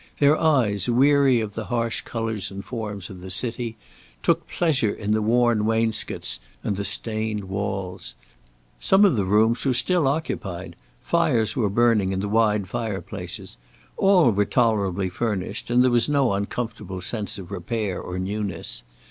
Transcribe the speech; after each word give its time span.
Their 0.17 0.35
eyes, 0.35 0.89
weary 0.89 1.41
of 1.41 1.53
the 1.53 1.65
harsh 1.65 2.01
colours 2.01 2.49
and 2.49 2.65
forms 2.65 3.11
of 3.11 3.21
the 3.21 3.29
city, 3.29 3.77
took 4.23 4.47
pleasure 4.47 4.89
in 4.91 5.11
the 5.11 5.21
worn 5.21 5.63
wainscots 5.63 6.39
and 6.63 6.75
the 6.75 6.83
stained 6.83 7.43
walls. 7.43 8.15
Some 8.79 9.05
of 9.05 9.15
the 9.15 9.25
rooms 9.25 9.63
were 9.63 9.75
still 9.75 10.07
occupied; 10.07 10.75
fires 11.03 11.55
were 11.55 11.69
burning 11.69 12.13
in 12.13 12.19
the 12.19 12.27
wide 12.29 12.67
fire 12.67 13.01
places. 13.01 13.57
All 13.95 14.31
were 14.31 14.43
tolerably 14.45 15.07
furnished, 15.09 15.69
and 15.69 15.83
there 15.83 15.91
was 15.91 16.09
no 16.09 16.33
uncomfortable 16.33 17.01
sense 17.01 17.37
of 17.37 17.51
repair 17.51 18.01
or 18.01 18.17
newness. 18.17 18.81